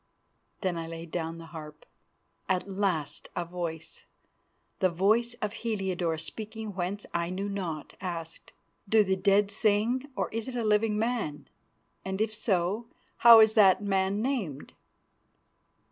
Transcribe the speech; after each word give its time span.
Then 0.61 0.77
I 0.77 0.87
laid 0.87 1.11
down 1.11 1.37
the 1.37 1.45
harp. 1.53 1.85
At 2.49 2.67
last 2.67 3.29
a 3.35 3.45
voice, 3.45 4.03
the 4.79 4.89
voice 4.89 5.35
of 5.43 5.53
Heliodore 5.53 6.17
speaking 6.17 6.73
whence 6.73 7.05
I 7.13 7.29
knew 7.29 7.47
not, 7.47 7.93
asked, 8.01 8.51
"Do 8.89 9.03
the 9.03 9.15
dead 9.15 9.51
sing, 9.51 10.07
or 10.15 10.31
is 10.31 10.47
it 10.47 10.55
a 10.55 10.63
living 10.63 10.97
man? 10.97 11.47
And 12.03 12.19
if 12.19 12.33
so, 12.33 12.87
how 13.17 13.41
is 13.41 13.53
that 13.53 13.83
man 13.83 14.23
named?" 14.23 14.73